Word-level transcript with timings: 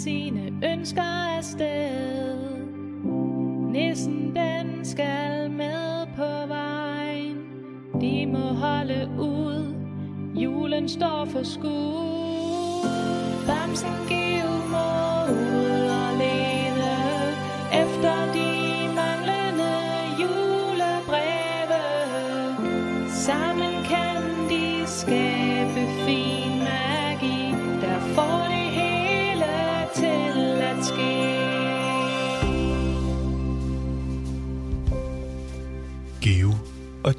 sine 0.00 0.52
ønsker 0.72 1.36
afsted. 1.36 2.38
Nissen 3.72 4.36
den 4.36 4.84
skal 4.84 5.50
med 5.50 6.06
på 6.16 6.46
vejen. 6.48 7.36
De 8.00 8.26
må 8.26 8.38
holde 8.38 9.08
ud. 9.18 9.74
Julen 10.34 10.88
står 10.88 11.24
for 11.24 11.42
skud. 11.42 12.88
Bamsen 13.46 14.08
giv 14.08 14.48
mod. 14.70 15.09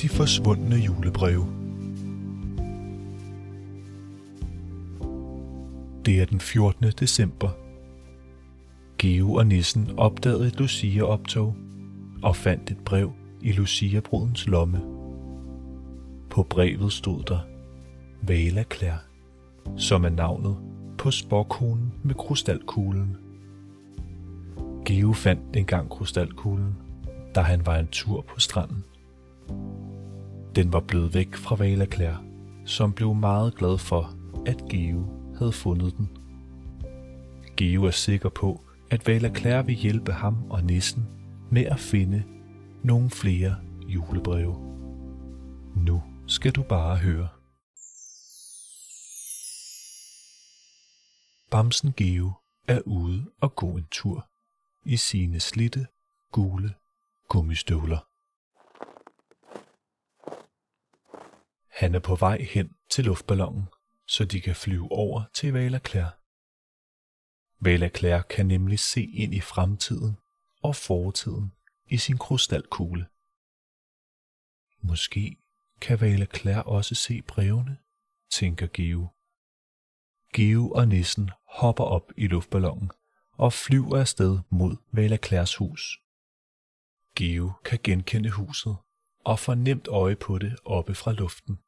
De 0.02 0.10
forsvundne 0.10 0.76
julebreve. 0.76 1.46
Det 6.06 6.22
er 6.22 6.26
den 6.26 6.40
14. 6.40 6.86
december. 7.00 7.50
Geo 8.98 9.34
og 9.34 9.48
nissen 9.48 9.90
opdagede 9.98 10.48
et 10.48 10.60
Lucia-optog 10.60 11.56
og 12.24 12.36
fandt 12.36 12.72
et 12.72 12.78
brev 12.78 13.12
i 13.42 13.52
Lucia-brudens 13.52 14.48
lomme. 14.48 14.82
På 16.30 16.44
brevet 16.44 16.94
stod 16.94 17.24
der 17.24 17.40
Vala 18.22 18.64
Klær, 18.64 19.06
som 19.78 20.06
er 20.06 20.10
navnet 20.10 20.58
på 20.98 21.12
sporkonen 21.12 21.94
med 22.04 22.16
krystalkuglen. 22.16 23.18
Geo 24.86 25.14
fandt 25.14 25.56
engang 25.56 25.90
krystalkuglen, 25.90 26.76
da 27.36 27.42
han 27.42 27.66
var 27.66 27.78
en 27.78 27.88
tur 27.88 28.22
på 28.22 28.40
stranden. 28.40 28.84
Den 30.56 30.74
var 30.74 30.80
blevet 30.80 31.14
væk 31.14 31.36
fra 31.36 31.56
Valaklær, 31.56 32.24
som 32.66 32.94
blev 32.94 33.14
meget 33.14 33.56
glad 33.56 33.78
for, 33.78 34.16
at 34.46 34.64
Geo 34.70 35.06
havde 35.38 35.52
fundet 35.52 35.98
den. 35.98 36.10
Geo 37.58 37.84
er 37.84 37.92
sikker 37.92 38.30
på, 38.30 38.62
at 38.90 39.08
Valaklær 39.08 39.62
vil 39.62 39.76
hjælpe 39.76 40.12
ham 40.12 40.52
og 40.52 40.64
nissen 40.64 41.06
med 41.52 41.66
at 41.66 41.80
finde 41.80 42.24
nogle 42.84 43.10
flere 43.10 43.56
julebreve. 43.88 44.56
Nu 45.76 46.04
skal 46.28 46.52
du 46.52 46.64
bare 46.64 46.98
høre. 46.98 47.28
Bamsen 51.52 51.94
Geo 51.98 52.32
er 52.68 52.82
ude 52.86 53.26
og 53.42 53.56
gå 53.56 53.68
en 53.68 53.88
tur 53.92 54.28
i 54.86 54.98
sine 54.98 55.40
slitte, 55.40 55.88
gule 56.32 56.74
gummistøvler. 57.30 58.11
Han 61.82 61.96
er 61.96 62.00
på 62.00 62.16
vej 62.16 62.42
hen 62.42 62.76
til 62.90 63.06
luftballonen, 63.06 63.68
så 64.08 64.26
de 64.26 64.42
kan 64.42 64.56
flyve 64.56 64.92
over 64.92 65.24
til 65.34 65.54
Vala 65.54 65.80
Klær. 65.80 66.10
Vala 67.60 68.22
kan 68.22 68.46
nemlig 68.46 68.80
se 68.80 69.04
ind 69.04 69.34
i 69.34 69.42
fremtiden 69.42 70.18
og 70.64 70.76
fortiden 70.76 71.52
i 71.86 71.98
sin 71.98 72.18
krystalkugle. 72.18 73.06
Måske 74.82 75.38
kan 75.82 76.02
Vala 76.02 76.62
også 76.62 76.96
se 76.96 77.22
brevene, 77.22 77.78
tænker 78.32 78.68
Geo. 78.74 79.08
Geo 80.34 80.72
og 80.72 80.88
nissen 80.88 81.32
hopper 81.48 81.84
op 81.84 82.12
i 82.18 82.28
luftballonen 82.28 82.92
og 83.32 83.54
flyver 83.54 83.98
afsted 83.98 84.40
mod 84.50 84.76
Vala 84.92 85.46
hus. 85.60 86.00
Geo 87.16 87.52
kan 87.66 87.80
genkende 87.84 88.32
huset 88.32 88.76
og 89.26 89.40
får 89.40 89.56
nemt 89.56 89.88
øje 89.88 90.16
på 90.16 90.38
det 90.38 90.60
oppe 90.66 90.96
fra 90.96 91.12
luften. 91.12 91.60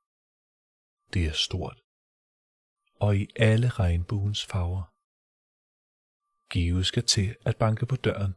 Det 1.13 1.25
er 1.25 1.33
stort 1.33 1.83
og 3.05 3.17
i 3.17 3.27
alle 3.35 3.69
regnbuens 3.69 4.45
farver. 4.45 4.83
Geo 6.53 6.83
skal 6.83 7.05
til 7.05 7.35
at 7.45 7.55
banke 7.57 7.85
på 7.85 7.95
døren, 7.95 8.33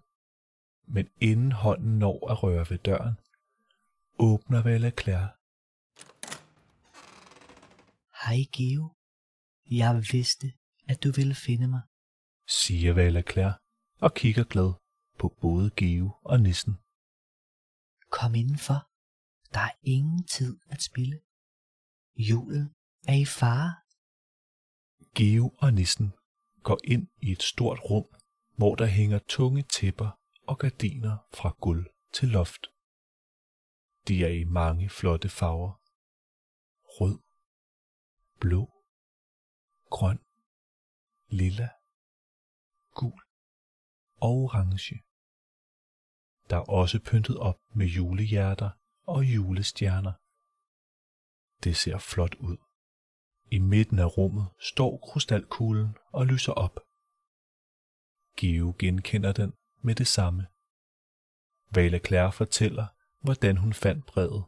men 0.95 1.07
inden 1.21 1.53
hånden 1.53 1.99
når 1.99 2.31
at 2.31 2.43
røre 2.43 2.67
ved 2.71 2.79
døren, 2.79 3.15
åbner 4.19 4.63
Vala 4.63 4.91
Klær. 4.91 5.27
Hej 8.23 8.41
Geo. 8.57 8.85
Jeg 9.81 9.93
vidste, 10.13 10.47
at 10.91 11.03
du 11.05 11.11
ville 11.19 11.35
finde 11.35 11.69
mig. 11.69 11.83
siger 12.49 12.93
Vala 12.95 13.23
Klær 13.23 13.53
og 14.01 14.15
kigger 14.15 14.45
glad 14.45 14.71
på 15.19 15.27
både 15.41 15.71
Geo 15.71 16.09
og 16.25 16.41
nissen. 16.41 16.75
Kom 18.17 18.35
indenfor. 18.35 18.81
Der 19.55 19.65
er 19.71 19.77
ingen 19.83 20.25
tid 20.25 20.53
at 20.71 20.83
spille. 20.83 21.26
Julen 22.19 22.75
er 23.09 23.15
i 23.15 23.25
fare. 23.25 23.75
Geo 25.15 25.54
og 25.59 25.72
nissen 25.75 26.12
går 26.62 26.78
ind 26.84 27.09
i 27.22 27.32
et 27.32 27.43
stort 27.43 27.81
rum, 27.91 28.06
hvor 28.56 28.75
der 28.75 28.87
hænger 28.87 29.19
tunge 29.28 29.62
tæpper 29.62 30.10
og 30.43 30.59
gardiner 30.59 31.16
fra 31.34 31.50
gulv 31.60 31.87
til 32.12 32.28
loft. 32.28 32.66
De 34.09 34.25
er 34.25 34.28
i 34.28 34.44
mange 34.44 34.88
flotte 34.91 35.28
farver. 35.28 35.72
Rød, 36.84 37.19
blå, 38.41 38.62
grøn, 39.91 40.19
lilla, 41.28 41.69
gul 42.94 43.21
og 44.16 44.31
orange. 44.31 45.03
Der 46.50 46.56
er 46.56 46.71
også 46.81 47.00
pyntet 47.10 47.38
op 47.38 47.59
med 47.75 47.87
julehjerter 47.87 48.71
og 49.03 49.25
julestjerner. 49.25 50.12
Det 51.66 51.77
ser 51.77 51.99
flot 51.99 52.34
ud. 52.34 52.56
I 53.50 53.59
midten 53.59 53.99
af 53.99 54.19
rummet 54.19 54.47
står 54.60 54.99
krystalkuglen 55.06 55.97
og 56.12 56.27
lyser 56.27 56.53
op. 56.53 56.81
Geo 58.37 58.75
genkender 58.78 59.32
den 59.32 59.53
med 59.82 59.94
det 59.94 60.06
samme. 60.06 60.47
Vala 61.75 61.99
Klær 61.99 62.31
fortæller, 62.31 62.87
hvordan 63.22 63.56
hun 63.56 63.72
fandt 63.72 64.06
brevet, 64.06 64.44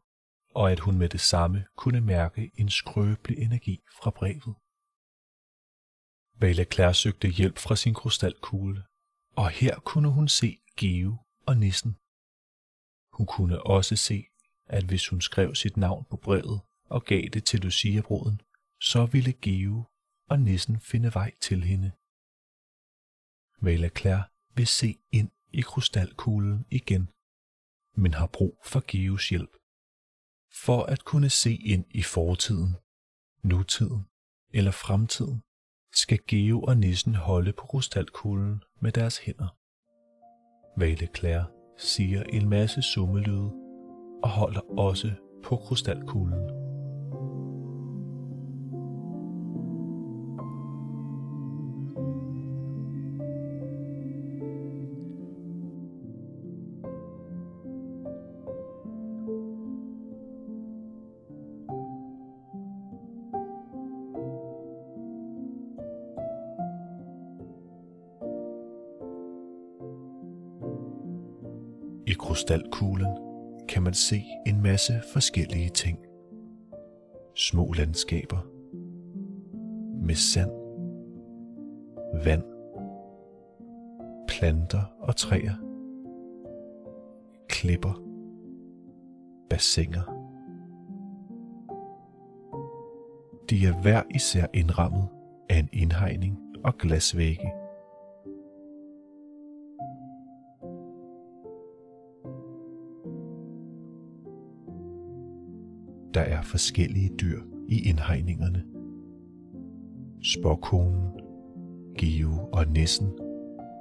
og 0.54 0.72
at 0.72 0.80
hun 0.80 0.98
med 0.98 1.08
det 1.08 1.20
samme 1.20 1.66
kunne 1.76 2.00
mærke 2.00 2.50
en 2.54 2.70
skrøbelig 2.70 3.38
energi 3.38 3.80
fra 4.02 4.10
brevet. 4.10 4.54
Vala 6.40 6.64
Klær 6.64 6.92
søgte 6.92 7.28
hjælp 7.28 7.58
fra 7.58 7.76
sin 7.76 7.94
krystalkugle, 7.94 8.84
og 9.36 9.50
her 9.50 9.80
kunne 9.80 10.12
hun 10.12 10.28
se 10.28 10.58
Geo 10.76 11.16
og 11.46 11.56
nissen. 11.56 11.92
Hun 13.12 13.26
kunne 13.26 13.62
også 13.62 13.96
se, 13.96 14.24
at 14.66 14.84
hvis 14.84 15.08
hun 15.08 15.20
skrev 15.20 15.54
sit 15.54 15.76
navn 15.76 16.04
på 16.10 16.16
brevet 16.16 16.60
og 16.91 17.04
gav 17.04 17.22
det 17.22 17.44
til 17.44 17.60
Lucia-bruden, 17.60 18.41
så 18.81 19.06
ville 19.06 19.32
Geo 19.32 19.84
og 20.28 20.41
nissen 20.41 20.81
finde 20.81 21.15
vej 21.15 21.34
til 21.41 21.65
hende. 21.65 21.93
Vala 23.60 24.22
vil 24.54 24.66
se 24.66 24.94
ind 25.12 25.31
i 25.53 25.60
krystalkuglen 25.60 26.66
igen, 26.71 27.10
men 27.97 28.15
har 28.15 28.27
brug 28.27 28.60
for 28.65 28.82
Geos 28.87 29.28
hjælp. 29.28 29.50
For 30.65 30.82
at 30.82 31.04
kunne 31.04 31.31
se 31.31 31.54
ind 31.54 31.84
i 31.91 32.03
fortiden, 32.03 32.77
nutiden 33.43 34.06
eller 34.50 34.71
fremtiden, 34.71 35.43
skal 35.93 36.19
Geo 36.27 36.62
og 36.62 36.77
nissen 36.77 37.15
holde 37.15 37.53
på 37.53 37.66
krystalkuglen 37.66 38.62
med 38.81 38.93
deres 38.93 39.19
hænder. 39.19 39.56
Vale 40.81 41.09
Claire 41.16 41.47
siger 41.78 42.22
en 42.22 42.48
masse 42.48 42.82
summelyde 42.82 43.53
og 44.22 44.31
holder 44.31 44.78
også 44.78 45.12
på 45.44 45.56
krystalkuglen. 45.56 46.57
Krystalkuglen 72.18 73.16
kan 73.68 73.82
man 73.82 73.94
se 73.94 74.22
en 74.47 74.62
masse 74.62 74.92
forskellige 75.12 75.68
ting. 75.68 75.98
Små 77.34 77.72
landskaber 77.72 78.38
med 80.06 80.15
sand, 80.15 80.50
vand, 82.24 82.42
planter 84.28 84.82
og 85.00 85.16
træer, 85.16 85.54
klipper, 87.48 88.03
bassiner. 89.50 90.18
De 93.50 93.66
er 93.66 93.82
hver 93.82 94.03
især 94.14 94.47
indrammet 94.54 95.09
af 95.50 95.59
en 95.59 95.68
indhegning 95.72 96.38
og 96.64 96.78
glasvægge. 96.78 97.53
Der 106.18 106.24
er 106.24 106.42
forskellige 106.42 107.10
dyr 107.20 107.42
i 107.68 107.88
indhegningerne. 107.88 108.65
Spåkonen, 110.22 111.20
Geo 111.98 112.48
og 112.53 112.66
Nissen 112.66 113.09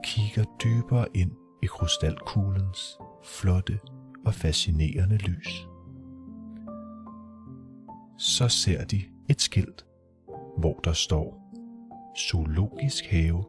kigger 0.04 0.44
dybere 0.64 1.06
ind 1.14 1.32
i 1.64 1.66
krystalkuglens 1.66 2.98
flotte 3.24 3.80
og 4.26 4.34
fascinerende 4.34 5.18
lys. 5.18 5.68
Så 8.18 8.48
ser 8.48 8.86
de 8.86 9.02
et 9.30 9.42
skilt, 9.42 9.86
hvor 10.58 10.80
der 10.84 10.94
står 10.94 11.54
Zoologisk 12.18 13.06
have. 13.06 13.44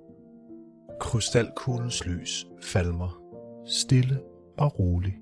Krystalkuglens 1.01 2.07
lys 2.07 2.47
falmer 2.63 3.23
stille 3.67 4.21
og 4.59 4.79
roligt, 4.79 5.17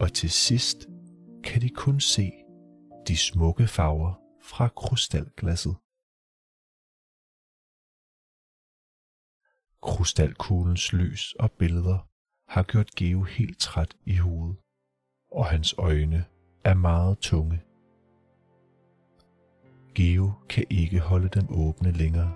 og 0.00 0.12
til 0.12 0.30
sidst 0.30 0.88
kan 1.44 1.62
de 1.62 1.68
kun 1.68 2.00
se 2.00 2.32
de 3.10 3.16
smukke 3.16 3.66
farver 3.66 4.12
fra 4.42 4.68
krystalglasset. 4.68 5.76
Krystalkuglens 9.82 10.92
lys 10.92 11.34
og 11.40 11.52
billeder 11.52 11.98
har 12.48 12.62
gjort 12.62 12.90
Geo 12.90 13.22
helt 13.22 13.58
træt 13.58 13.96
i 14.04 14.16
hovedet, 14.16 14.56
og 15.32 15.46
hans 15.46 15.74
øjne 15.78 16.24
er 16.64 16.74
meget 16.74 17.18
tunge. 17.18 17.62
Geo 19.94 20.32
kan 20.48 20.64
ikke 20.70 21.00
holde 21.00 21.28
dem 21.28 21.46
åbne 21.50 21.92
længere. 21.92 22.34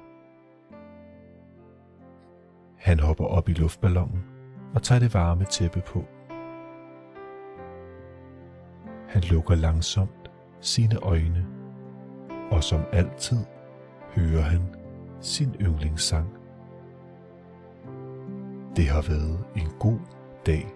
Han 2.78 3.00
hopper 3.00 3.24
op 3.24 3.48
i 3.48 3.52
luftballonen 3.52 4.24
og 4.74 4.82
tager 4.82 4.98
det 4.98 5.14
varme 5.14 5.44
tæppe 5.44 5.82
på. 5.86 6.04
Han 9.08 9.22
lukker 9.22 9.54
langsomt 9.54 10.23
sine 10.64 10.96
øjne, 10.96 11.46
og 12.50 12.64
som 12.64 12.80
altid 12.92 13.38
hører 14.16 14.42
han 14.42 14.60
sin 15.20 15.56
yndlingssang. 15.60 16.28
Det 18.76 18.88
har 18.88 19.02
været 19.02 19.38
en 19.56 19.68
god 19.78 19.98
dag 20.46 20.66